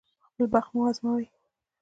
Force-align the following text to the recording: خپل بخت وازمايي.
خپل 0.27 0.45
بخت 0.53 0.71
وازمايي. 0.77 1.27